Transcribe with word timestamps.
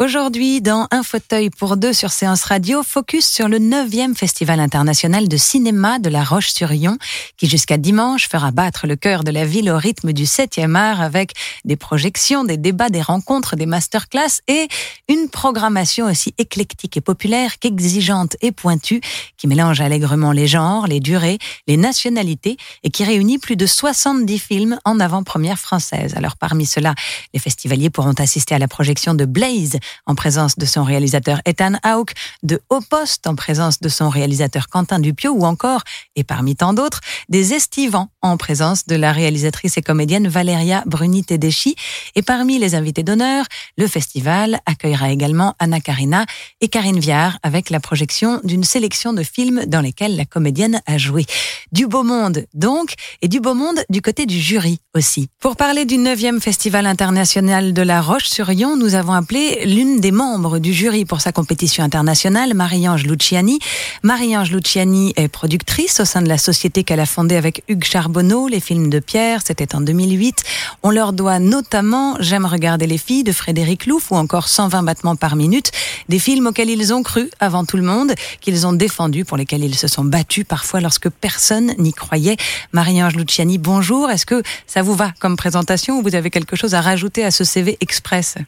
Aujourd'hui, 0.00 0.60
dans 0.60 0.86
Un 0.92 1.02
fauteuil 1.02 1.50
pour 1.50 1.76
deux 1.76 1.92
sur 1.92 2.12
Séance 2.12 2.44
Radio, 2.44 2.84
focus 2.84 3.26
sur 3.26 3.48
le 3.48 3.58
9e 3.58 4.14
Festival 4.14 4.60
international 4.60 5.26
de 5.26 5.36
cinéma 5.36 5.98
de 5.98 6.08
La 6.08 6.22
Roche-sur-Yon, 6.22 6.98
qui 7.36 7.48
jusqu'à 7.48 7.78
dimanche 7.78 8.28
fera 8.28 8.52
battre 8.52 8.86
le 8.86 8.94
cœur 8.94 9.24
de 9.24 9.32
la 9.32 9.44
ville 9.44 9.68
au 9.68 9.76
rythme 9.76 10.12
du 10.12 10.22
7e 10.22 10.76
art 10.76 11.00
avec 11.00 11.32
des 11.64 11.74
projections, 11.74 12.44
des 12.44 12.56
débats, 12.56 12.90
des 12.90 13.02
rencontres, 13.02 13.56
des 13.56 13.66
masterclass 13.66 14.40
et 14.46 14.68
une 15.08 15.28
programmation 15.30 16.06
aussi 16.06 16.32
éclectique 16.38 16.96
et 16.96 17.00
populaire 17.00 17.58
qu'exigeante 17.58 18.36
et 18.40 18.52
pointue, 18.52 19.00
qui 19.36 19.48
mélange 19.48 19.80
allègrement 19.80 20.30
les 20.30 20.46
genres, 20.46 20.86
les 20.86 21.00
durées, 21.00 21.38
les 21.66 21.76
nationalités 21.76 22.56
et 22.84 22.90
qui 22.90 23.02
réunit 23.02 23.38
plus 23.38 23.56
de 23.56 23.66
70 23.66 24.38
films 24.38 24.78
en 24.84 25.00
avant-première 25.00 25.58
française. 25.58 26.14
Alors 26.14 26.36
parmi 26.36 26.66
ceux-là, 26.66 26.94
les 27.34 27.40
festivaliers 27.40 27.90
pourront 27.90 28.12
assister 28.12 28.54
à 28.54 28.60
la 28.60 28.68
projection 28.68 29.14
de 29.14 29.24
Blaze, 29.24 29.80
en 30.06 30.14
présence 30.14 30.56
de 30.56 30.66
son 30.66 30.84
réalisateur 30.84 31.40
Ethan 31.44 31.74
Hawke, 31.82 32.14
de 32.42 32.60
Haut 32.70 32.80
Poste 32.80 33.26
en 33.26 33.34
présence 33.34 33.80
de 33.80 33.88
son 33.88 34.08
réalisateur 34.08 34.68
Quentin 34.68 34.98
Dupieux 34.98 35.30
ou 35.30 35.44
encore, 35.44 35.82
et 36.16 36.24
parmi 36.24 36.56
tant 36.56 36.72
d'autres, 36.72 37.00
des 37.28 37.54
Estivants 37.54 38.08
en 38.22 38.36
présence 38.36 38.86
de 38.86 38.96
la 38.96 39.12
réalisatrice 39.12 39.76
et 39.76 39.82
comédienne 39.82 40.28
Valéria 40.28 40.82
Bruni-Tedeschi. 40.86 41.76
Et 42.14 42.22
parmi 42.22 42.58
les 42.58 42.74
invités 42.74 43.02
d'honneur, 43.02 43.44
le 43.76 43.86
festival 43.86 44.60
accueillera 44.66 45.10
également 45.10 45.54
Anna 45.58 45.80
Karina 45.80 46.24
et 46.60 46.68
Karine 46.68 46.98
Viard 46.98 47.38
avec 47.42 47.70
la 47.70 47.80
projection 47.80 48.40
d'une 48.44 48.64
sélection 48.64 49.12
de 49.12 49.22
films 49.22 49.64
dans 49.66 49.80
lesquels 49.80 50.16
la 50.16 50.24
comédienne 50.24 50.80
a 50.86 50.98
joué. 50.98 51.26
Du 51.72 51.86
beau 51.86 52.02
monde 52.02 52.44
donc, 52.54 52.94
et 53.22 53.28
du 53.28 53.40
beau 53.40 53.54
monde 53.54 53.78
du 53.88 54.02
côté 54.02 54.26
du 54.26 54.38
jury 54.38 54.80
aussi. 54.94 55.28
Pour 55.40 55.56
parler 55.56 55.84
du 55.84 55.96
9e 55.96 56.40
Festival 56.40 56.86
international 56.86 57.72
de 57.72 57.82
la 57.82 58.00
Roche-sur-Yon, 58.00 58.76
nous 58.76 58.94
avons 58.94 59.12
appelé 59.12 59.62
l'une 59.78 60.00
des 60.00 60.10
membres 60.10 60.58
du 60.58 60.74
jury 60.74 61.04
pour 61.04 61.20
sa 61.20 61.30
compétition 61.30 61.84
internationale, 61.84 62.52
Marie-Ange 62.52 63.04
Luciani. 63.04 63.60
Marie-Ange 64.02 64.50
Luciani 64.50 65.12
est 65.14 65.28
productrice 65.28 66.00
au 66.00 66.04
sein 66.04 66.20
de 66.20 66.26
la 66.26 66.36
société 66.36 66.82
qu'elle 66.82 66.98
a 66.98 67.06
fondée 67.06 67.36
avec 67.36 67.62
Hugues 67.68 67.84
Charbonneau, 67.84 68.48
les 68.48 68.58
films 68.58 68.90
de 68.90 68.98
Pierre, 68.98 69.40
c'était 69.46 69.76
en 69.76 69.80
2008. 69.80 70.42
On 70.82 70.90
leur 70.90 71.12
doit 71.12 71.38
notamment 71.38 72.16
J'aime 72.18 72.44
regarder 72.44 72.88
les 72.88 72.98
filles 72.98 73.22
de 73.22 73.30
Frédéric 73.30 73.86
Louf 73.86 74.10
ou 74.10 74.16
encore 74.16 74.48
120 74.48 74.82
battements 74.82 75.14
par 75.14 75.36
minute, 75.36 75.70
des 76.08 76.18
films 76.18 76.48
auxquels 76.48 76.70
ils 76.70 76.92
ont 76.92 77.04
cru 77.04 77.30
avant 77.38 77.64
tout 77.64 77.76
le 77.76 77.84
monde, 77.84 78.14
qu'ils 78.40 78.66
ont 78.66 78.72
défendus, 78.72 79.24
pour 79.24 79.36
lesquels 79.36 79.62
ils 79.62 79.76
se 79.76 79.86
sont 79.86 80.04
battus 80.04 80.44
parfois 80.44 80.80
lorsque 80.80 81.08
personne 81.08 81.72
n'y 81.78 81.92
croyait. 81.92 82.36
Marie-Ange 82.72 83.14
Luciani, 83.14 83.58
bonjour. 83.58 84.10
Est-ce 84.10 84.26
que 84.26 84.42
ça 84.66 84.82
vous 84.82 84.96
va 84.96 85.12
comme 85.20 85.36
présentation 85.36 86.00
ou 86.00 86.02
vous 86.02 86.16
avez 86.16 86.30
quelque 86.30 86.56
chose 86.56 86.74
à 86.74 86.80
rajouter 86.80 87.24
à 87.24 87.30
ce 87.30 87.44
CV 87.44 87.78
express? 87.80 88.38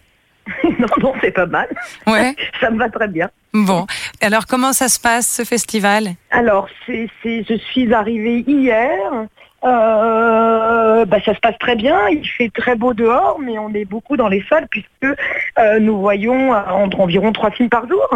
non, 0.79 0.89
non, 1.01 1.15
c'est 1.21 1.31
pas 1.31 1.47
mal. 1.47 1.69
Ouais. 2.07 2.35
Ça 2.61 2.71
me 2.71 2.79
va 2.79 2.89
très 2.89 3.09
bien. 3.09 3.31
Bon, 3.53 3.87
alors 4.21 4.47
comment 4.47 4.73
ça 4.73 4.89
se 4.89 5.01
passe 5.01 5.27
ce 5.27 5.45
festival? 5.45 6.11
Alors, 6.31 6.69
c'est, 6.87 7.09
c'est, 7.23 7.45
je 7.49 7.55
suis 7.55 7.93
arrivée 7.93 8.45
hier. 8.47 9.27
Euh, 9.63 11.05
bah, 11.05 11.19
ça 11.25 11.35
se 11.35 11.41
passe 11.41 11.59
très 11.59 11.77
bien. 11.77 12.09
Il 12.09 12.27
fait 12.27 12.51
très 12.51 12.77
beau 12.77 12.95
dehors, 12.95 13.39
mais 13.41 13.59
on 13.59 13.73
est 13.75 13.85
beaucoup 13.85 14.17
dans 14.17 14.29
les 14.29 14.45
salles 14.49 14.69
puisque 14.71 15.05
euh, 15.05 15.79
nous 15.81 15.99
voyons 16.01 16.55
euh, 16.55 16.61
entre 16.71 17.01
environ 17.01 17.33
trois 17.33 17.51
films 17.51 17.69
par 17.69 17.87
jour. 17.89 18.09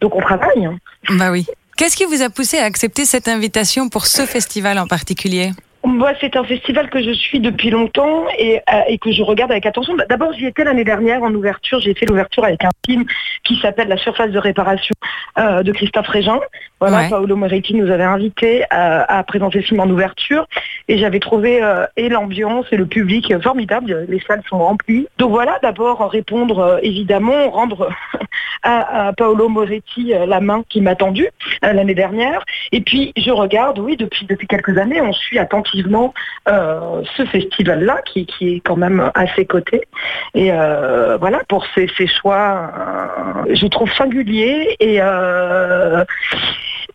Donc 0.00 0.14
on 0.14 0.20
travaille. 0.20 0.68
Bah 1.10 1.30
oui. 1.30 1.46
Qu'est-ce 1.76 1.96
qui 1.96 2.06
vous 2.06 2.22
a 2.22 2.30
poussé 2.30 2.58
à 2.58 2.64
accepter 2.64 3.04
cette 3.04 3.28
invitation 3.28 3.90
pour 3.90 4.06
ce 4.06 4.22
festival 4.22 4.78
en 4.78 4.86
particulier? 4.86 5.50
Moi, 5.86 6.12
c'est 6.20 6.34
un 6.36 6.42
festival 6.42 6.90
que 6.90 7.00
je 7.00 7.12
suis 7.12 7.38
depuis 7.38 7.70
longtemps 7.70 8.24
et, 8.36 8.58
euh, 8.58 8.80
et 8.88 8.98
que 8.98 9.12
je 9.12 9.22
regarde 9.22 9.52
avec 9.52 9.66
attention. 9.66 9.94
Bah, 9.94 10.04
D'abord, 10.08 10.32
j'y 10.32 10.44
étais 10.46 10.64
l'année 10.64 10.82
dernière 10.82 11.22
en 11.22 11.32
ouverture. 11.32 11.78
J'ai 11.78 11.94
fait 11.94 12.06
l'ouverture 12.06 12.42
avec 12.42 12.64
un 12.64 12.70
film 12.84 13.04
qui 13.44 13.56
s'appelle 13.60 13.86
La 13.86 13.96
surface 13.96 14.32
de 14.32 14.38
réparation 14.40 14.94
euh, 15.38 15.62
de 15.62 15.70
Christophe 15.70 16.08
Régin. 16.08 16.40
Voilà, 16.80 16.96
Ouais. 16.96 17.08
Paolo 17.08 17.36
Moretti 17.36 17.74
nous 17.74 17.88
avait 17.88 18.02
invité 18.04 18.64
à, 18.70 19.18
à 19.18 19.22
présenter 19.22 19.58
le 19.58 19.64
film 19.64 19.78
en 19.78 19.88
ouverture 19.88 20.46
et 20.88 20.98
j'avais 20.98 21.20
trouvé 21.20 21.62
euh, 21.62 21.86
et 21.96 22.08
l'ambiance 22.08 22.66
et 22.72 22.76
le 22.76 22.86
public 22.86 23.30
euh, 23.30 23.40
formidable. 23.40 24.06
Les 24.08 24.20
salles 24.26 24.42
sont 24.48 24.58
remplies. 24.58 25.06
Donc 25.18 25.30
voilà, 25.30 25.60
d'abord 25.62 26.10
répondre 26.10 26.58
euh, 26.58 26.78
évidemment, 26.82 27.48
rendre 27.50 27.90
à, 28.64 29.06
à 29.08 29.12
Paolo 29.12 29.48
Moretti 29.48 30.12
euh, 30.14 30.26
la 30.26 30.40
main 30.40 30.64
qui 30.68 30.80
m'a 30.80 30.96
tendue 30.96 31.28
euh, 31.64 31.72
l'année 31.72 31.94
dernière. 31.94 32.44
Et 32.72 32.80
puis 32.80 33.12
je 33.16 33.30
regarde, 33.30 33.78
oui, 33.78 33.96
depuis 33.96 34.26
depuis 34.26 34.48
quelques 34.48 34.76
années, 34.78 35.00
on 35.00 35.12
suit 35.12 35.38
attentivement 35.38 35.75
euh, 36.48 37.02
ce 37.16 37.24
festival-là 37.24 38.00
qui, 38.06 38.26
qui 38.26 38.54
est 38.56 38.60
quand 38.60 38.76
même 38.76 39.10
à 39.14 39.26
ses 39.34 39.44
côtés. 39.46 39.82
Et 40.34 40.52
euh, 40.52 41.16
voilà, 41.18 41.40
pour 41.48 41.66
ces, 41.74 41.88
ces 41.96 42.06
choix, 42.06 42.70
euh, 43.48 43.54
je 43.54 43.66
trouve 43.66 43.90
singuliers 43.92 44.76
et 44.80 45.00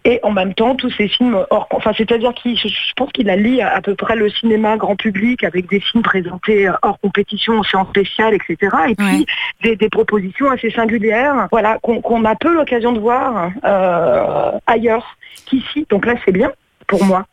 et 0.04 0.20
en 0.24 0.32
même 0.32 0.54
temps 0.56 0.76
tous 0.76 0.90
ces 0.92 1.08
films 1.08 1.46
hors, 1.52 1.68
enfin 1.70 1.92
c'est-à-dire 1.96 2.34
qu'il, 2.34 2.58
je, 2.58 2.68
je 2.68 2.94
pense 2.96 3.12
qu'il 3.12 3.30
allie 3.30 3.62
à, 3.62 3.76
à 3.76 3.82
peu 3.82 3.94
près 3.94 4.16
le 4.16 4.30
cinéma 4.30 4.76
grand 4.78 4.96
public 4.96 5.44
avec 5.44 5.70
des 5.70 5.80
films 5.80 6.02
présentés 6.02 6.68
hors 6.82 7.00
compétition, 7.00 7.60
en 7.60 7.64
séance 7.64 7.90
spéciale, 7.90 8.34
etc. 8.34 8.58
Et 8.90 8.96
puis 8.96 9.06
Ouais. 9.06 9.26
des, 9.64 9.76
des 9.76 9.90
propositions 9.90 10.50
assez 10.50 10.72
singulières, 10.72 11.48
voilà, 11.52 11.78
qu'on 11.82 12.26
a 12.26 12.36
peu 12.36 12.54
l'occasion 12.54 12.94
de 12.94 13.00
voir 13.00 13.52
euh, 13.64 14.52
ailleurs 14.66 15.18
qu'ici. 15.46 15.86
Donc 15.90 16.06
là, 16.06 16.16
c'est 16.26 16.32
bien 16.32 16.52
pour 16.88 17.04
moi. 17.04 17.26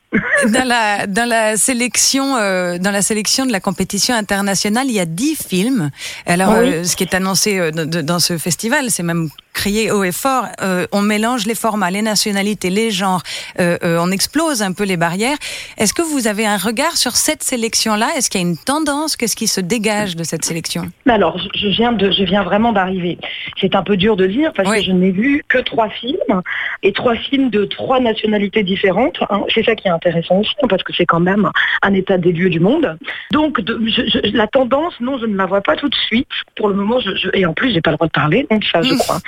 Dans 0.53 0.65
la 0.67 1.07
dans 1.07 1.29
la 1.29 1.57
sélection 1.57 2.37
euh, 2.37 2.79
dans 2.79 2.91
la 2.91 3.03
sélection 3.03 3.45
de 3.45 3.53
la 3.53 3.61
compétition 3.61 4.15
internationale, 4.15 4.87
il 4.89 4.95
y 4.95 5.01
a 5.01 5.05
dix 5.05 5.37
films. 5.37 5.91
Alors 6.27 6.51
Oui. 6.59 6.69
euh, 6.73 6.85
ce 6.85 6.97
qui 6.97 7.05
est 7.05 7.15
annoncé 7.15 7.59
euh, 7.59 7.71
de- 7.71 8.01
dans 8.01 8.19
ce 8.19 8.39
festival, 8.39 8.91
c'est 8.91 9.03
même 9.03 9.29
crié 9.53 9.91
haut 9.91 10.05
et 10.05 10.13
fort. 10.13 10.47
on 10.93 11.03
mélange 11.03 11.45
les 11.45 11.57
formats, 11.57 11.91
les 11.91 12.01
nationalités, 12.03 12.71
les 12.71 12.93
genres. 12.93 13.23
on 13.59 14.11
explose 14.13 14.63
un 14.63 14.71
peu 14.73 14.85
les 14.85 14.97
barrières. 14.97 15.37
Est-ce 15.79 15.93
que 15.93 16.03
vous 16.03 16.29
avez 16.29 16.47
un 16.47 16.57
regard 16.57 16.97
sur 16.97 17.17
cette 17.17 17.43
sélection-là? 17.43 18.11
Est-ce 18.17 18.31
qu'il 18.31 18.41
y 18.41 18.45
a 18.45 18.47
une 18.47 18.57
tendance? 18.57 19.17
Qu'est-ce 19.17 19.35
qui 19.35 19.49
se 19.49 19.61
dégage 19.61 20.15
de 20.15 20.23
cette 20.23 20.45
sélection? 20.45 20.87
Alors, 21.09 21.39
je, 21.39 21.49
je 21.59 21.69
viens 21.75 21.91
de, 21.91 22.09
je 22.13 22.23
viens 22.23 22.45
vraiment 22.45 22.73
d'arriver. 22.73 23.19
C'est 23.61 23.75
un 23.75 23.83
peu 23.83 23.97
dur 23.97 24.17
de 24.17 24.29
dire 24.29 24.53
parce 24.55 24.69
Oui. 24.71 24.79
que 24.79 24.85
je 24.85 24.93
n'ai 24.93 25.11
vu 25.11 25.43
que 25.49 25.59
trois 25.59 25.89
films 25.91 26.43
et 26.85 26.93
trois 26.93 27.17
films 27.17 27.51
de 27.51 27.65
trois 27.65 27.99
nationalités 27.99 28.63
différentes. 28.63 29.19
hein. 29.29 29.43
C'est 29.53 29.65
ça 29.65 29.75
qui 29.75 29.89
est 29.89 29.91
intéressant 29.99 30.37
aussi 30.43 30.55
hein, 30.63 30.67
parce 30.69 30.83
que 30.83 30.93
c'est 30.97 31.07
quand 31.07 31.21
même 31.21 31.45
un 31.83 31.93
état 31.95 32.19
des 32.19 32.33
lieux 32.33 32.51
du 32.51 32.61
monde. 32.61 32.97
Donc, 33.33 33.61
de- 33.61 33.79
je- 33.87 34.07
je- 34.13 34.37
la 34.37 34.47
tendance, 34.47 34.95
non, 35.01 35.19
je 35.19 35.27
ne 35.27 35.37
la 35.37 35.47
vois 35.47 35.61
pas 35.61 35.77
tout 35.77 35.89
de 35.89 35.95
suite. 36.09 36.29
Pour 36.57 36.69
le 36.69 36.75
moment, 36.75 36.99
je, 37.01 37.29
et 37.35 37.45
en 37.47 37.53
plus, 37.55 37.73
j'ai 37.73 37.81
pas 37.81 37.91
le 37.91 37.97
droit 37.97 38.07
de 38.07 38.13
parler, 38.13 38.47
donc 38.51 38.63
ça, 38.73 38.81
je 38.83 38.95
crois. 39.03 39.21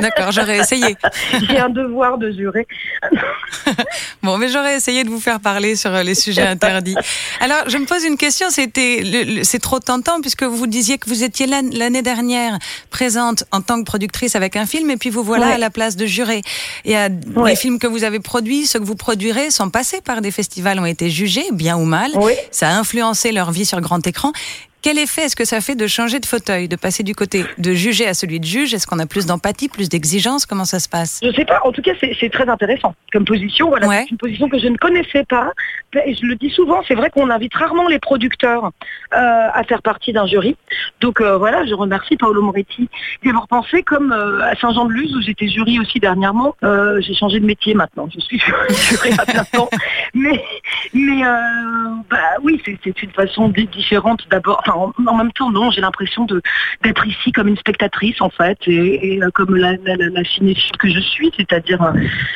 D'accord, 0.00 0.30
j'aurais 0.32 0.58
essayé. 0.58 0.96
j'ai 1.48 1.58
un 1.58 1.68
devoir 1.68 2.18
de 2.18 2.30
jurer. 2.32 2.66
Bon, 4.22 4.38
mais 4.38 4.48
j'aurais 4.48 4.76
essayé 4.76 5.04
de 5.04 5.10
vous 5.10 5.20
faire 5.20 5.38
parler 5.40 5.76
sur 5.76 5.92
euh, 5.94 6.02
les 6.02 6.14
sujets 6.14 6.46
interdits. 6.46 6.96
Alors, 7.40 7.68
je 7.68 7.76
me 7.76 7.84
pose 7.84 8.04
une 8.04 8.16
question. 8.16 8.46
C'était, 8.48 9.02
c'est 9.42 9.58
trop 9.58 9.80
tentant 9.80 10.20
puisque 10.22 10.44
vous 10.44 10.66
disiez 10.66 10.96
que 10.96 11.10
vous 11.10 11.22
étiez 11.24 11.46
l'an- 11.46 11.68
l'année 11.72 12.00
dernière 12.00 12.58
présente 12.90 13.44
en 13.52 13.60
tant 13.60 13.78
que 13.80 13.84
productrice 13.84 14.34
avec 14.34 14.56
un 14.56 14.64
film, 14.64 14.90
et 14.90 14.96
puis 14.96 15.10
vous 15.10 15.22
voilà 15.22 15.48
Ouais. 15.48 15.52
à 15.54 15.58
la 15.58 15.68
place 15.68 15.96
de 15.96 16.06
juré. 16.06 16.40
Et 16.86 16.94
Ouais. 16.94 17.10
les 17.50 17.56
films 17.56 17.78
que 17.78 17.86
vous 17.86 18.02
avez 18.04 18.18
produits, 18.20 18.64
ceux 18.66 18.78
que 18.78 18.84
vous 18.84 18.96
produirez, 18.96 19.50
sont 19.50 19.63
passés 19.68 20.00
par 20.00 20.20
des 20.20 20.30
festivals, 20.30 20.78
ont 20.78 20.86
été 20.86 21.10
jugés, 21.10 21.44
bien 21.52 21.76
ou 21.76 21.84
mal. 21.84 22.10
Oui. 22.16 22.32
Ça 22.50 22.68
a 22.68 22.78
influencé 22.78 23.32
leur 23.32 23.50
vie 23.50 23.66
sur 23.66 23.80
grand 23.80 24.04
écran. 24.06 24.32
Quel 24.84 24.98
effet 24.98 25.22
est-ce 25.22 25.34
que 25.34 25.46
ça 25.46 25.62
fait 25.62 25.76
de 25.76 25.86
changer 25.86 26.20
de 26.20 26.26
fauteuil, 26.26 26.68
de 26.68 26.76
passer 26.76 27.02
du 27.02 27.14
côté 27.14 27.46
de 27.56 27.72
juger 27.72 28.06
à 28.06 28.12
celui 28.12 28.38
de 28.38 28.44
juge? 28.44 28.74
Est-ce 28.74 28.86
qu'on 28.86 28.98
a 28.98 29.06
plus 29.06 29.24
d'empathie, 29.24 29.70
plus 29.70 29.88
d'exigence 29.88 30.44
Comment 30.44 30.66
ça 30.66 30.78
se 30.78 30.90
passe? 30.90 31.20
Je 31.22 31.32
sais 31.32 31.46
pas. 31.46 31.62
En 31.64 31.72
tout 31.72 31.80
cas, 31.80 31.92
c'est 31.98 32.30
très 32.30 32.46
intéressant 32.46 32.94
comme 33.10 33.24
position. 33.24 33.70
Voilà, 33.70 33.88
c'est 33.88 34.10
une 34.10 34.18
position 34.18 34.46
que 34.46 34.58
je 34.58 34.66
ne 34.66 34.76
connaissais 34.76 35.24
pas. 35.24 35.52
Et 36.04 36.14
je 36.14 36.26
le 36.26 36.34
dis 36.34 36.50
souvent, 36.50 36.82
c'est 36.86 36.96
vrai 36.96 37.08
qu'on 37.08 37.30
invite 37.30 37.54
rarement 37.54 37.88
les 37.88 37.98
producteurs 37.98 38.72
euh, 39.14 39.48
à 39.54 39.64
faire 39.66 39.80
partie 39.80 40.12
d'un 40.12 40.26
jury. 40.26 40.54
Donc 41.00 41.22
euh, 41.22 41.38
voilà, 41.38 41.64
je 41.64 41.72
remercie 41.72 42.18
Paolo 42.18 42.42
Moretti 42.42 42.86
d'y 43.22 43.30
avoir 43.30 43.48
pensé 43.48 43.82
comme 43.82 44.12
euh, 44.12 44.42
à 44.42 44.54
Saint-Jean-de-Luz 44.56 45.16
où 45.16 45.22
j'étais 45.22 45.48
jury 45.48 45.80
aussi 45.80 45.98
dernièrement. 45.98 46.56
j'ai 46.62 47.14
changé 47.14 47.40
de 47.40 47.46
métier 47.46 47.72
maintenant. 47.72 48.06
Je 48.14 48.20
suis 48.20 48.38
jury 48.68 49.12
à 49.16 49.24
plein 49.24 49.44
temps. 49.44 49.70
Mais, 50.12 50.44
mais 50.92 51.22
bah, 52.10 52.18
oui, 52.42 52.60
c'est 52.66 53.02
une 53.02 53.12
façon 53.12 53.48
différente 53.48 54.20
d'abord 54.28 54.62
en, 54.74 55.16
même 55.16 55.32
temps, 55.32 55.50
non, 55.50 55.70
j'ai 55.70 55.80
l'impression 55.80 56.26
d'être 56.82 57.06
ici 57.06 57.32
comme 57.32 57.48
une 57.48 57.56
spectatrice 57.56 58.20
en 58.20 58.30
fait, 58.30 58.58
et, 58.66 59.22
euh, 59.22 59.30
comme 59.32 59.56
la, 59.56 59.72
la, 59.84 60.24
cinéphile 60.24 60.76
que 60.78 60.88
je 60.88 61.00
suis, 61.00 61.30
c'est-à-dire 61.36 61.82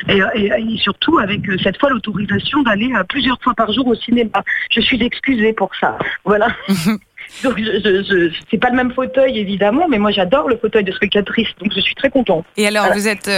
euh, 0.09 0.25
et, 0.35 0.77
surtout 0.79 1.19
avec 1.19 1.49
euh, 1.49 1.57
cette 1.63 1.79
fois 1.79 1.91
l'autorisation 1.91 2.63
d'aller 2.63 2.91
plusieurs 3.09 3.41
fois 3.43 3.55
par 3.55 3.73
jour 3.73 3.87
au 3.87 3.95
cinéma. 3.95 4.43
Je 4.71 4.81
suis 4.81 5.03
excusée 5.03 5.53
pour 5.53 5.71
ça. 5.81 5.99
Voilà. 6.25 6.49
Donc, 7.43 7.59
je, 7.59 8.31
c'est 8.51 8.57
pas 8.57 8.71
le 8.71 8.77
même 8.77 8.93
fauteuil 8.93 9.39
évidemment, 9.39 9.87
mais 9.87 9.99
moi 9.99 10.11
j'adore 10.11 10.49
le 10.49 10.57
fauteuil 10.57 10.83
de 10.83 10.93
spectatrice, 10.93 11.49
donc 11.61 11.73
je 11.75 11.81
suis 11.81 11.95
très 11.95 12.09
contente. 12.09 12.47
Et 12.57 12.67
alors, 12.67 12.91
vous 12.95 13.07
êtes 13.07 13.31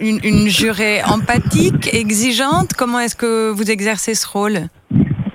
une, 0.00 0.20
une, 0.22 0.48
jurée 0.48 1.02
empathique, 1.02 1.92
exigeante? 1.92 2.74
Comment 2.78 3.00
est-ce 3.00 3.16
que 3.16 3.50
vous 3.50 3.72
exercez 3.72 4.14
ce 4.14 4.28
rôle? 4.28 4.60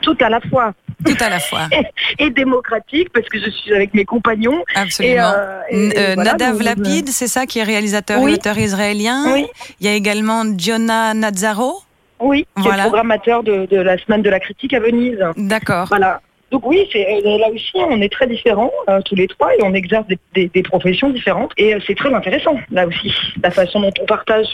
Tout 0.02 0.16
à 0.22 0.30
la 0.30 0.40
fois. 0.40 0.74
Tout 1.06 1.16
à 1.20 1.30
la 1.30 1.40
fois. 1.40 1.68
et, 2.20 2.30
démocratique, 2.30 3.10
parce 3.14 3.28
que 3.28 3.40
je 3.40 3.50
suis 3.50 3.74
avec 3.74 3.94
mes 3.94 4.06
compagnons. 4.06 4.64
Absolument. 4.76 5.32
Et, 5.70 5.76
euh, 5.76 5.92
euh, 5.98 6.16
Nadav 6.16 6.62
Lapid, 6.62 7.10
c'est 7.10 7.28
ça, 7.28 7.46
qui 7.46 7.60
est 7.60 7.64
réalisateur 7.64 8.20
et 8.28 8.34
auteur 8.34 8.58
israélien. 8.58 9.34
Oui. 9.34 9.48
Il 9.80 9.86
y 9.86 9.90
a 9.90 9.94
également 9.94 10.44
Jonah 10.58 11.14
Nazaro. 11.14 11.82
Oui, 12.20 12.48
qui 12.60 12.68
est 12.68 12.72
programmateur 12.72 13.44
de, 13.44 13.68
la 13.72 13.98
semaine 14.00 14.24
de 14.24 14.30
la 14.30 14.40
critique 14.40 14.74
à 14.74 14.80
Venise. 14.80 15.24
D'accord. 15.38 15.88
Voilà. 15.88 16.22
Donc 16.50 16.66
oui, 16.66 16.88
c'est 16.94 17.06
euh, 17.06 17.38
là 17.38 17.50
aussi 17.50 17.74
on 17.76 18.02
est 18.02 18.12
très 18.12 18.26
différents 18.26 18.72
tous 19.04 19.16
les 19.16 19.28
trois 19.28 19.54
et 19.54 19.60
on 19.64 19.74
exerce 19.74 20.08
des, 20.34 20.64
professions 20.64 21.10
différentes 21.10 21.52
et 21.58 21.76
c'est 21.86 21.94
très 21.94 22.14
intéressant 22.14 22.58
là 22.72 22.88
aussi 22.88 23.14
la 23.44 23.52
façon 23.52 23.82
dont 23.82 23.92
on 24.02 24.06
partage 24.06 24.48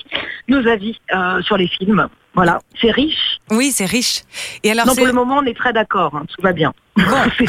nos 0.47 0.67
avis 0.67 0.99
sur 1.43 1.55
les 1.55 1.67
films. 1.67 2.09
Voilà, 2.35 2.59
c'est 2.81 2.91
riche. 2.91 3.39
Oui, 3.51 3.71
c'est 3.71 3.85
riche. 3.85 4.23
Et 4.63 4.71
alors, 4.71 4.85
pour 4.85 5.05
le 5.05 5.13
moment, 5.13 5.37
on 5.37 5.45
est 5.45 5.55
très 5.55 5.71
d'accord. 5.71 6.15
Hein, 6.15 6.23
tout 6.27 6.41
va 6.41 6.51
bien. 6.51 6.73
Bon. 6.95 7.03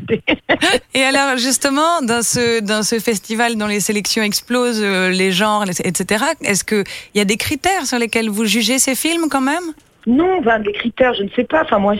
Et 0.94 1.02
alors, 1.02 1.36
justement, 1.36 2.00
dans 2.02 2.22
ce 2.22 2.60
dans 2.60 2.82
ce 2.82 2.98
festival 2.98 3.56
dont 3.56 3.66
les 3.66 3.80
sélections 3.80 4.22
explosent, 4.22 4.82
euh, 4.82 5.10
les 5.10 5.32
genres, 5.32 5.64
etc. 5.68 6.24
Est-ce 6.42 6.64
que 6.64 6.84
il 7.14 7.18
y 7.18 7.20
a 7.20 7.26
des 7.26 7.36
critères 7.36 7.86
sur 7.86 7.98
lesquels 7.98 8.30
vous 8.30 8.46
jugez 8.46 8.78
ces 8.78 8.94
films 8.94 9.28
quand 9.30 9.42
même? 9.42 9.74
Non, 10.08 10.40
ben, 10.40 10.58
des 10.60 10.72
critères, 10.72 11.12
je 11.12 11.22
ne 11.22 11.28
sais 11.28 11.44
pas. 11.44 11.62
Enfin, 11.64 11.78
moi, 11.78 11.94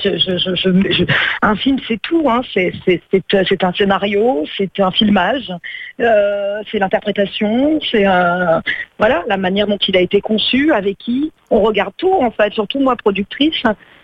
un 1.42 1.56
film, 1.56 1.78
c'est 1.86 2.00
tout. 2.00 2.26
Hein. 2.28 2.40
C'est 2.54 3.62
un 3.62 3.72
scénario, 3.74 4.46
c'est 4.56 4.80
un 4.80 4.90
filmage, 4.90 5.52
euh, 6.00 6.62
c'est 6.70 6.78
l'interprétation, 6.78 7.78
c'est 7.90 8.04
voilà 8.98 9.24
la 9.28 9.36
manière 9.36 9.66
dont 9.66 9.76
il 9.76 9.96
a 9.96 10.00
été 10.00 10.22
conçu, 10.22 10.72
avec 10.72 10.96
qui. 10.96 11.32
On 11.50 11.60
regarde 11.60 11.92
tout, 11.98 12.12
en 12.12 12.30
fait. 12.30 12.54
Surtout 12.54 12.80
moi, 12.80 12.96
productrice, 12.96 13.62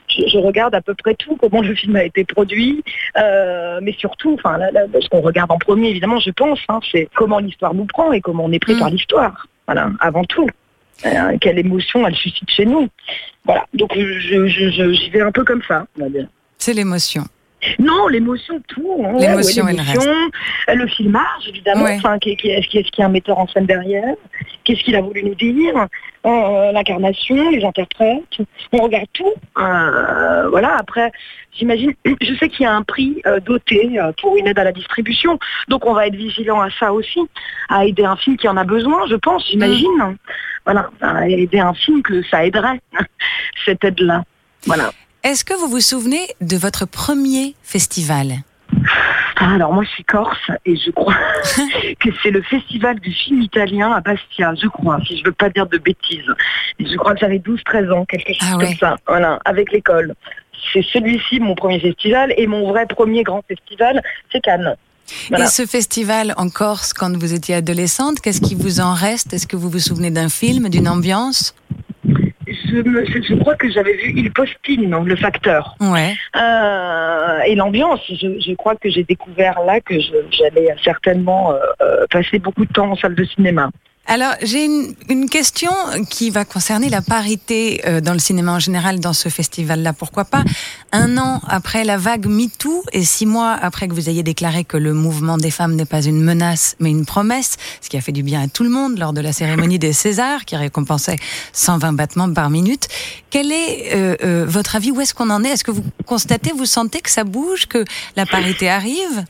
je, 0.09 0.39
regarde 0.39 0.75
à 0.75 0.83
peu 0.83 0.95
près 0.95 1.15
tout, 1.15 1.37
comment 1.37 1.63
le 1.63 1.75
film 1.75 1.97
a 1.97 2.05
été 2.05 2.25
produit, 2.25 2.85
euh, 3.17 3.81
mais 3.83 3.93
surtout, 3.93 4.35
enfin, 4.35 4.59
ce 5.01 5.09
qu'on 5.09 5.23
regarde 5.23 5.51
en 5.51 5.59
premier, 5.59 5.89
évidemment, 5.89 6.19
je 6.21 6.31
pense, 6.31 6.61
hein, 6.69 6.81
c'est 6.93 7.09
comment 7.15 7.39
l'histoire 7.39 7.73
nous 7.73 7.87
prend 7.87 8.13
et 8.13 8.21
comment 8.21 8.45
on 8.45 8.53
est 8.53 8.59
pris 8.59 8.75
mm. 8.75 8.79
par 8.79 8.91
l'histoire. 8.91 9.47
Voilà, 9.67 9.91
avant 10.01 10.25
tout. 10.25 10.47
Euh, 11.07 11.37
quelle 11.41 11.59
émotion 11.59 12.07
elle 12.07 12.15
suscite 12.15 12.51
chez 12.51 12.65
nous. 12.65 12.89
Voilà, 13.45 13.67
donc 13.75 13.93
j'y 13.95 15.11
vais 15.11 15.21
un 15.21 15.33
peu 15.33 15.45
comme 15.45 15.63
ça. 15.67 15.87
C'est 16.59 16.73
l'émotion. 16.73 17.25
Non, 17.79 18.09
l'émotion, 18.09 18.61
tout. 18.69 19.03
Hein. 19.07 19.17
l'émotion, 19.19 19.67
euh, 19.67 20.75
le 20.75 20.87
filmage, 20.87 21.49
évidemment. 21.49 21.87
Enfin, 21.97 22.19
est-ce 22.23 22.69
qu'il 22.69 22.85
y 22.99 23.03
a 23.03 23.07
un 23.07 23.09
metteur 23.09 23.39
en 23.39 23.47
scène 23.49 23.65
derrière? 23.65 24.15
Qu'est-ce 24.65 24.83
qu'il 24.83 24.95
a 24.97 25.01
voulu 25.01 25.25
nous 25.25 25.35
dire? 25.35 25.87
Euh, 26.27 26.73
L'incarnation, 26.73 27.51
les 27.51 27.65
interprètes. 27.65 28.39
On 28.73 28.83
regarde 28.83 29.07
tout. 29.15 29.33
voilà. 29.57 30.77
Après, 30.79 31.11
j'imagine, 31.59 31.95
je 32.21 32.35
sais 32.35 32.51
qu'il 32.51 32.65
y 32.65 32.67
a 32.67 32.73
un 32.75 32.83
prix 32.83 33.23
doté 33.47 33.99
pour 34.21 34.37
une 34.37 34.47
aide 34.47 34.59
à 34.59 34.65
la 34.65 34.73
distribution. 34.73 35.39
Donc, 35.69 35.87
on 35.87 35.95
va 35.95 36.07
être 36.07 36.17
vigilant 36.17 36.61
à 36.61 36.69
ça 36.79 36.93
aussi, 36.93 37.21
à 37.71 37.87
aider 37.87 38.05
un 38.05 38.17
film 38.17 38.37
qui 38.37 38.47
en 38.47 38.59
a 38.59 38.65
besoin, 38.65 39.07
je 39.09 39.17
pense, 39.17 39.47
j'imagine. 39.51 39.89
Mm 39.97 40.17
voilà, 40.65 40.91
aider 41.29 41.61
un 41.61 41.75
film 41.75 42.03
que 42.03 42.23
ça 42.25 42.45
aiderait, 42.45 42.81
cette 43.65 43.85
aide-là. 43.85 44.25
Voilà. 44.67 44.93
Est-ce 45.23 45.45
que 45.45 45.55
vous 45.55 45.69
vous 45.69 45.81
souvenez 45.81 46.27
de 46.41 46.57
votre 46.57 46.87
premier 46.87 47.55
festival? 47.63 48.45
Ah, 49.37 49.55
alors 49.55 49.73
moi 49.73 49.85
je 49.85 49.91
suis 49.91 50.05
corse 50.05 50.51
et 50.65 50.77
je 50.77 50.91
crois 50.91 51.15
que 52.01 52.09
c'est 52.23 52.31
le 52.31 52.41
festival 52.43 53.01
du 53.01 53.13
film 53.13 53.43
italien 53.43 53.93
à 53.93 54.01
Bastia, 54.01 54.55
je 54.55 54.69
crois, 54.69 54.99
si 55.07 55.19
je 55.19 55.25
veux 55.25 55.33
pas 55.33 55.51
dire 55.51 55.67
de 55.67 55.79
bêtises. 55.79 56.31
je 56.79 56.97
crois 56.97 57.15
que 57.15 57.21
j'avais 57.21 57.39
12-13 57.39 57.93
ans, 57.93 58.05
quelque 58.05 58.33
chose 58.33 58.49
ah 58.53 58.57
comme 58.59 58.75
ça, 58.77 58.97
voilà, 59.07 59.41
avec 59.45 59.73
l'école. 59.73 60.15
C'est 60.73 60.85
celui-ci 60.85 61.41
mon 61.41 61.55
premier 61.55 61.81
festival 61.81 62.33
et 62.37 62.47
mon 62.47 62.69
vrai 62.69 62.87
premier 62.87 63.23
grand 63.23 63.43
festival, 63.47 64.03
c'est 64.31 64.41
Cannes. 64.41 64.77
Et 65.37 65.47
ce 65.47 65.67
festival 65.67 66.35
en 66.37 66.49
Corse, 66.49 66.93
quand 66.93 67.17
vous 67.17 67.35
étiez 67.35 67.57
adolescente, 67.57 68.21
qu'est-ce 68.21 68.41
qui 68.41 68.55
vous 68.55 68.81
en 68.81 68.95
reste? 68.95 69.33
Est-ce 69.33 69.47
que 69.47 69.57
vous 69.57 69.71
vous 69.71 69.79
souvenez 69.79 70.11
d'un 70.11 70.29
film, 70.29 70.69
d'une 70.69 70.89
ambiance? 70.89 71.55
Je, 72.47 73.35
crois 73.41 73.55
que 73.55 73.71
j'avais 73.71 73.95
vu 73.95 74.13
Il 74.17 74.33
Postine, 74.33 74.95
le 75.05 75.17
facteur. 75.17 75.77
Ouais. 75.81 76.15
Euh, 76.37 77.41
et 77.47 77.55
l'ambiance, 77.55 78.01
je, 78.09 78.55
crois 78.55 78.75
que 78.77 78.91
j'ai 78.91 79.05
découvert 79.05 79.61
là 79.67 79.81
que 79.81 79.95
j'allais 80.31 80.75
certainement 80.83 81.53
euh, 81.53 81.59
euh, 81.81 82.07
passer 82.11 82.39
beaucoup 82.39 82.65
de 82.65 82.73
temps 82.73 82.91
en 82.91 82.97
salle 82.97 83.15
de 83.15 83.25
cinéma. 83.25 83.71
Alors, 84.07 84.35
j'ai 84.43 84.67
une, 84.67 84.95
une, 85.09 85.31
question 85.31 85.71
qui 86.11 86.29
va 86.29 86.45
concerner 86.45 86.91
la 86.91 87.01
parité 87.01 87.81
euh, 87.87 88.03
dans 88.03 88.13
le 88.13 88.19
cinéma 88.19 88.53
en 88.53 88.59
général 88.59 89.01
dans 89.01 89.15
ce 89.15 89.31
festival-là. 89.31 89.95
Pourquoi 89.95 90.27
pas 90.27 90.45
Un 90.93 91.17
an 91.17 91.41
après 91.49 91.85
la 91.85 91.97
vague 91.97 92.27
MeToo 92.27 92.85
et 92.93 93.03
six 93.03 93.25
mois 93.25 93.53
après 93.53 93.89
que 93.89 93.95
vous 93.95 94.11
ayez 94.11 94.23
déclaré 94.23 94.65
que 94.65 94.77
le 94.77 94.93
mouvement 94.93 95.39
des 95.39 95.51
femmes 95.51 95.75
n'est 95.75 95.87
pas 95.87 96.03
une 96.03 96.21
menace 96.21 96.77
mais 96.81 96.91
une 96.91 97.07
promesse, 97.07 97.57
ce 97.81 97.89
qui 97.89 97.97
a 97.97 98.03
fait 98.03 98.13
du 98.13 98.23
bien 98.23 98.43
à 98.43 98.47
tout 98.47 98.63
le 98.63 98.69
monde 98.69 98.99
lors 98.99 99.15
de 99.15 99.23
la 99.23 99.33
cérémonie 99.33 99.79
des 99.79 99.95
Césars 99.95 100.45
qui 100.45 100.55
récompensait 100.57 101.17
120 101.55 101.95
battements 101.95 102.33
par 102.33 102.51
minute. 102.51 102.89
Quel 103.31 103.51
est 103.53 103.95
euh, 103.95 104.17
euh, 104.23 104.45
votre 104.47 104.77
avis? 104.77 104.91
Où 104.91 105.01
est-ce 105.01 105.15
qu'on 105.15 105.31
en 105.31 105.43
est? 105.45 105.49
Est-ce 105.49 105.65
que 105.65 105.71
vous 105.71 105.85
constatez, 106.05 106.53
vous 106.55 106.67
sentez 106.67 107.01
que 107.01 107.11
ça 107.11 107.25
bouge, 107.25 107.67
que 107.67 107.85
la 108.17 108.27
parité 108.27 108.69
arrive? 108.69 109.25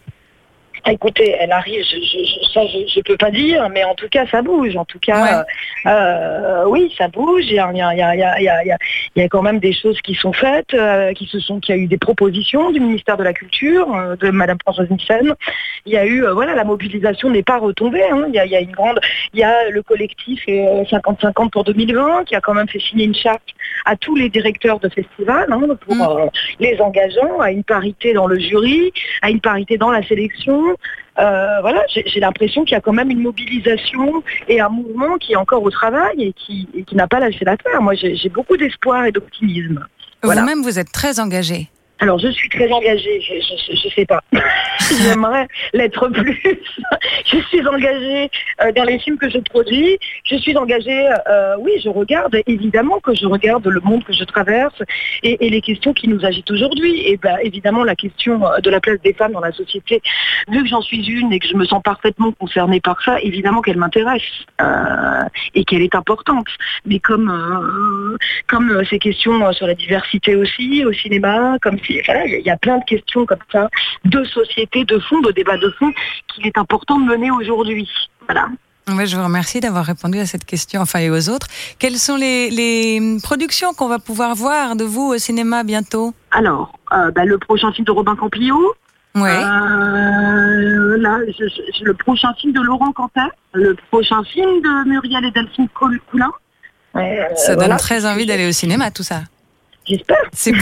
Écoutez, 0.87 1.35
elle 1.41 1.53
arrive, 1.53 1.83
je, 1.83 2.53
ça 2.53 2.61
je, 2.67 2.99
ne 2.99 3.03
peux 3.03 3.17
pas 3.17 3.31
dire, 3.31 3.69
mais 3.71 3.85
en 3.85 3.95
tout 3.95 4.09
cas 4.11 4.27
ça 4.27 4.43
bouge. 4.43 4.77
En 4.77 4.85
tout 4.85 4.99
cas, 4.99 5.45
euh, 5.87 6.65
oui, 6.67 6.93
ça 6.99 7.09
bouge. 7.09 7.45
Il 7.47 7.55
y 7.55 7.59
a, 7.59 7.71
il 7.73 7.79
y, 7.79 8.03
a, 8.03 8.39
il 8.39 8.77
y, 9.17 9.23
a, 9.23 9.29
quand 9.29 9.41
même 9.41 9.61
des 9.61 9.73
choses 9.73 9.99
qui 10.03 10.15
sont 10.15 10.35
faites, 10.35 10.75
euh, 10.75 11.13
qui 11.15 11.27
se 11.27 11.41
sont, 11.41 11.59
qui 11.59 11.73
a 11.73 11.77
eu 11.77 11.87
des 11.87 11.97
propositions 11.97 12.71
du 12.71 12.81
ministère 12.81 13.17
de 13.17 13.23
la 13.23 13.33
Culture, 13.33 13.95
euh, 13.95 14.17
de 14.17 14.31
Madame 14.31 14.59
Françoise 14.63 14.91
Nissen. 14.91 15.35
Il 15.87 15.93
y 15.93 15.97
a 15.97 16.05
eu, 16.05 16.27
voilà, 16.33 16.55
la 16.55 16.65
mobilisation 16.65 17.31
n'est 17.31 17.43
pas 17.43 17.59
retombée. 17.59 18.05
Hein. 18.11 18.27
Il, 18.29 18.35
y 18.35 18.39
a, 18.39 18.61
une 18.61 18.73
grande, 18.73 19.01
il 19.33 19.41
y 19.41 19.45
a 19.45 19.71
le 19.71 19.83
collectif 19.83 20.47
50-50 20.47 21.51
pour 21.51 21.65
2020 21.65 22.25
qui 22.25 22.35
a 22.35 22.41
quand 22.43 22.55
même 22.55 22.69
fait 22.69 22.81
signer 22.81 23.07
une 23.07 23.15
charte 23.15 23.55
à 23.87 23.97
tous 23.97 24.17
les 24.17 24.29
directeurs 24.29 24.81
de 24.81 24.91
festivals 24.91 25.51
hein, 25.51 25.61
pour 25.81 25.95
mm. 25.95 26.31
les 26.61 26.79
engageants 26.81 27.41
à 27.41 27.51
une 27.51 27.65
parité 27.65 28.13
dans 28.13 28.27
le 28.27 28.39
jury, 28.39 28.93
à 29.23 29.31
une 29.31 29.41
parité 29.41 29.79
dans 29.79 29.91
la 29.91 30.03
sélection 30.03 30.74
euh, 31.19 31.61
voilà, 31.61 31.85
j'ai 31.89 32.21
l'impression 32.21 32.65
qu'il 32.65 32.73
y 32.73 32.77
a 32.77 32.81
quand 32.81 32.93
même 32.93 33.11
une 33.11 33.23
mobilisation 33.23 34.23
et 34.49 34.61
un 34.61 34.69
mouvement 34.69 35.17
qui 35.19 35.33
est 35.33 35.37
encore 35.37 35.63
au 35.63 35.71
travail 35.71 36.23
et 36.23 36.33
qui, 36.33 36.85
n'a 36.93 37.07
pas 37.07 37.21
lâché 37.21 37.45
la 37.45 37.57
terre. 37.57 37.81
Moi, 37.81 37.95
j'ai 37.95 38.29
beaucoup 38.29 38.57
d'espoir 38.57 39.05
et 39.07 39.13
d'optimisme. 39.13 39.87
Vous-même, 40.23 40.63
vous 40.63 40.79
êtes 40.79 40.91
très 40.91 41.21
engagé. 41.21 41.69
Alors, 42.01 42.19
je 42.19 42.29
suis 42.29 42.49
très 42.49 42.71
engagée, 42.73 43.21
je 43.21 43.87
ne 43.87 43.91
sais 43.91 44.05
pas. 44.05 44.21
J'aimerais 45.03 45.47
l'être 45.73 46.09
plus. 46.09 46.41
je 47.25 47.39
suis 47.39 47.67
engagée 47.67 48.31
euh, 48.63 48.73
dans 48.73 48.85
les 48.85 48.99
films 48.99 49.17
que 49.17 49.31
je 49.31 49.39
produis. 49.39 49.99
Je 50.25 50.37
suis 50.37 50.57
engagée, 50.57 51.09
euh, 51.29 51.55
oui, 51.61 51.73
je 51.83 51.89
regarde, 51.89 52.37
évidemment 52.47 52.99
que 52.99 53.15
je 53.15 53.27
regarde 53.27 53.67
le 53.67 53.81
monde 53.81 54.03
que 54.05 54.13
je 54.13 54.25
traverse 54.25 54.83
et, 55.23 55.37
les 55.49 55.61
questions 55.61 55.93
qui 55.93 56.09
nous 56.09 56.25
agitent 56.25 56.51
aujourd'hui. 56.51 57.07
Et 57.07 57.17
ben, 57.17 57.37
évidemment, 57.43 57.85
la 57.85 57.95
question 57.95 58.45
euh, 58.45 58.59
de 58.59 58.71
la 58.71 58.81
place 58.81 59.01
des 59.03 59.13
femmes 59.13 59.33
dans 59.33 59.41
la 59.41 59.53
société, 59.53 60.03
vu 60.49 60.63
que 60.63 60.69
j'en 60.69 60.83
suis 60.83 61.07
une 61.07 61.33
et 61.33 61.39
que 61.39 61.47
je 61.47 61.55
me 61.55 61.65
sens 61.65 61.81
parfaitement 61.83 62.33
concernée 62.33 62.81
par 62.81 63.01
ça, 63.03 63.21
évidemment 63.21 63.63
qu'elle 63.63 63.79
m'intéresse. 63.79 64.23
et 65.55 65.65
qu'elle 65.65 65.83
est 65.83 65.95
importante. 65.95 66.49
Mais 66.87 66.99
comme 66.99 68.19
comme 68.47 68.85
ces 68.91 68.99
questions 68.99 69.53
sur 69.53 69.67
la 69.67 69.75
diversité 69.75 70.35
aussi 70.35 70.85
au 70.85 70.93
cinéma, 70.93 71.57
comme 71.63 71.79
voilà, 72.05 72.27
il 72.27 72.45
y 72.45 72.51
a 72.51 72.57
plein 72.57 72.79
de 72.79 72.85
questions 72.85 73.27
comme 73.27 73.39
ça 73.53 73.69
de 74.05 74.25
société, 74.25 74.85
de 74.85 74.99
fond, 74.99 75.21
de 75.21 75.33
débat 75.33 75.57
de 75.57 75.71
fond 75.79 75.93
qu'il 76.29 76.47
est 76.47 76.59
important 76.59 76.99
de 76.99 77.05
mener 77.05 77.31
aujourd'hui. 77.31 77.89
Voilà. 78.29 78.49
je 78.89 79.17
vous 79.17 79.25
remercie 79.25 79.61
d'avoir 79.61 79.85
répondu 79.85 80.19
à 80.19 80.27
cette 80.27 80.45
question, 80.45 80.81
enfin 80.81 81.01
et 81.01 81.11
aux 81.11 81.29
autres. 81.29 81.47
Quelles 81.79 81.97
sont 81.97 82.17
les, 82.17 82.51
les 82.51 83.19
productions 83.23 83.73
qu'on 83.75 83.89
va 83.89 83.99
pouvoir 83.99 84.35
voir 84.35 84.77
de 84.77 84.85
vous 84.85 85.13
au 85.15 85.19
cinéma 85.19 85.63
bientôt? 85.63 86.15
Alors, 86.31 86.79
bah, 86.91 87.25
le 87.25 87.39
prochain 87.39 87.73
film 87.73 87.85
de 87.85 87.93
Robin 87.93 88.17
Campillo, 88.17 88.75
Ouais. 89.15 89.31
Euh, 89.31 90.99
là, 90.99 91.19
je, 91.39 91.85
le 91.85 91.95
prochain 91.95 92.35
film 92.35 92.53
de 92.53 92.61
Laurent 92.61 92.91
Quentin, 92.93 93.29
le 93.53 93.77
prochain 93.91 94.25
film 94.25 94.61
de 94.61 94.89
Muriel 94.89 95.25
et 95.25 95.31
Delphine 95.31 95.69
Coulin. 95.69 96.33
ça 97.37 97.55
donne 97.55 97.77
très 97.77 98.07
envie 98.07 98.27
d'aller 98.27 98.49
au 98.49 98.53
cinéma, 98.53 98.91
tout 98.91 99.05
ça. 99.05 99.23
J'espère. 99.87 100.17
C'est 100.33 100.53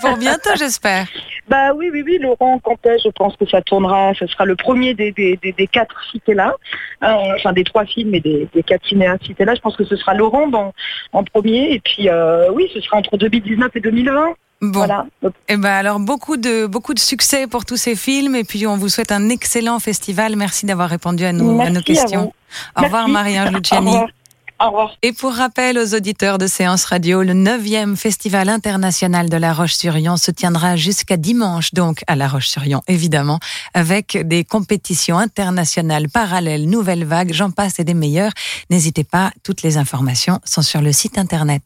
pour 0.00 0.16
bientôt, 0.16 0.50
j'espère. 0.56 1.06
Bah 1.48 1.72
oui, 1.74 1.90
oui, 1.92 2.02
oui, 2.06 2.18
Laurent 2.18 2.58
Quentin, 2.60 2.96
je 3.02 3.10
pense 3.10 3.36
que 3.36 3.46
ça 3.46 3.60
tournera, 3.60 4.12
ce 4.14 4.26
sera 4.26 4.44
le 4.44 4.56
premier 4.56 4.94
des, 4.94 5.12
des, 5.12 5.38
des, 5.42 5.66
quatre 5.66 5.96
cités 6.10 6.34
là, 6.34 6.54
euh, 7.02 7.34
enfin 7.36 7.52
des 7.52 7.64
trois 7.64 7.84
films 7.84 8.14
et 8.14 8.20
des, 8.20 8.48
quatre 8.64 8.86
cinéastes 8.86 9.24
cités 9.24 9.44
là. 9.44 9.54
Je 9.54 9.60
pense 9.60 9.76
que 9.76 9.84
ce 9.84 9.96
sera 9.96 10.14
Laurent 10.14 10.46
dans, 10.48 10.72
en 11.12 11.24
premier, 11.24 11.72
et 11.72 11.80
puis 11.80 12.08
euh, 12.08 12.50
oui, 12.52 12.70
ce 12.72 12.80
sera 12.80 12.96
entre 12.96 13.16
2019 13.16 13.70
et 13.74 13.80
2020. 13.80 14.26
Bon. 14.62 14.70
Voilà. 14.78 15.06
Et 15.24 15.28
eh 15.48 15.56
ben 15.56 15.70
alors 15.70 15.98
beaucoup 15.98 16.36
de 16.36 16.66
beaucoup 16.66 16.94
de 16.94 17.00
succès 17.00 17.48
pour 17.48 17.64
tous 17.64 17.76
ces 17.76 17.96
films 17.96 18.36
et 18.36 18.44
puis 18.44 18.64
on 18.68 18.76
vous 18.76 18.88
souhaite 18.88 19.10
un 19.10 19.28
excellent 19.28 19.80
festival. 19.80 20.36
Merci 20.36 20.66
d'avoir 20.66 20.88
répondu 20.88 21.24
à 21.24 21.32
nos, 21.32 21.60
à 21.60 21.68
nos 21.68 21.80
questions. 21.80 22.32
Au 22.76 22.82
revoir 22.82 23.08
Marie-Ange 23.08 23.50
Luciani. 23.56 23.96
Au 24.60 24.66
revoir. 24.66 24.96
Et 25.02 25.12
pour 25.12 25.32
rappel 25.32 25.78
aux 25.78 25.94
auditeurs 25.94 26.38
de 26.38 26.46
Séance 26.46 26.84
Radio, 26.84 27.22
le 27.22 27.32
9e 27.32 27.96
Festival 27.96 28.48
international 28.48 29.28
de 29.28 29.36
La 29.36 29.52
Roche-sur-Yon 29.52 30.16
se 30.16 30.30
tiendra 30.30 30.76
jusqu'à 30.76 31.16
dimanche, 31.16 31.74
donc 31.74 32.02
à 32.06 32.14
La 32.14 32.28
Roche-sur-Yon, 32.28 32.80
évidemment, 32.86 33.40
avec 33.74 34.16
des 34.26 34.44
compétitions 34.44 35.18
internationales 35.18 36.08
parallèles, 36.08 36.68
nouvelles 36.68 37.04
vagues, 37.04 37.32
j'en 37.32 37.50
passe 37.50 37.80
et 37.80 37.84
des 37.84 37.94
meilleures. 37.94 38.32
N'hésitez 38.70 39.04
pas, 39.04 39.32
toutes 39.42 39.62
les 39.62 39.78
informations 39.78 40.38
sont 40.44 40.62
sur 40.62 40.80
le 40.80 40.92
site 40.92 41.18
internet. 41.18 41.62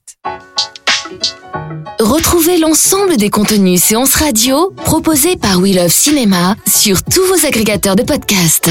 Retrouvez 1.99 2.59
l'ensemble 2.59 3.17
des 3.17 3.31
contenus 3.31 3.83
séances 3.83 4.15
radio 4.15 4.71
proposés 4.85 5.37
par 5.37 5.59
We 5.61 5.75
Love 5.75 5.89
Cinéma 5.89 6.55
sur 6.67 7.03
tous 7.03 7.25
vos 7.27 7.47
agrégateurs 7.47 7.97
de 7.97 8.03
podcasts. 8.03 8.71